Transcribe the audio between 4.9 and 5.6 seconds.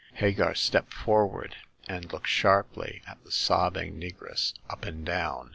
down.